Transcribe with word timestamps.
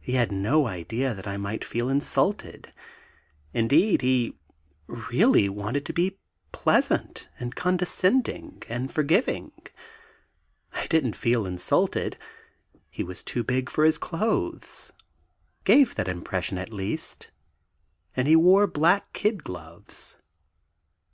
He 0.00 0.14
had 0.14 0.32
no 0.32 0.66
idea 0.66 1.14
that 1.14 1.28
I 1.28 1.36
might 1.36 1.64
feel 1.64 1.88
insulted; 1.88 2.72
indeed, 3.54 4.02
he 4.02 4.36
really 4.88 5.48
wanted 5.48 5.86
to 5.86 5.92
be 5.92 6.18
pleasant, 6.50 7.28
and 7.38 7.54
condescending, 7.54 8.64
and 8.68 8.90
forgiving. 8.90 9.52
I 10.72 10.88
didn't 10.88 11.14
feel 11.14 11.46
insulted. 11.46 12.16
He 12.88 13.04
was 13.04 13.22
too 13.22 13.44
big 13.44 13.70
for 13.70 13.84
his 13.84 13.96
clothes, 13.96 14.92
gave 15.62 15.94
that 15.94 16.08
impression 16.08 16.58
at 16.58 16.72
least, 16.72 17.30
and 18.16 18.26
he 18.26 18.34
wore 18.34 18.66
black 18.66 19.12
kid 19.12 19.44
gloves. 19.44 20.16